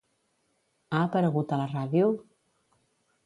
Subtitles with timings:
[0.91, 2.07] Ha aparegut a la ràdio?